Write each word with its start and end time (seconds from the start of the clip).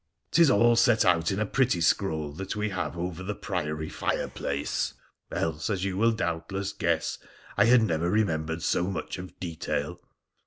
'Tis 0.31 0.49
all 0.49 0.75
set 0.75 1.05
out 1.05 1.31
in 1.31 1.39
a 1.39 1.45
pretty 1.45 1.79
scroll 1.79 2.31
that 2.31 2.55
we 2.55 2.69
have 2.69 2.97
over 2.97 3.21
the 3.21 3.35
priory 3.35 3.87
fire 3.87 4.27
place, 4.27 4.95
else, 5.31 5.69
as 5.69 5.83
you 5.83 5.95
will 5.95 6.11
doubtless 6.11 6.73
guess, 6.73 7.19
I 7.55 7.65
had 7.65 7.83
never 7.83 8.09
remembered 8.09 8.63
so 8.63 8.87
much 8.87 9.19
of 9.19 9.39
detail.' 9.39 9.99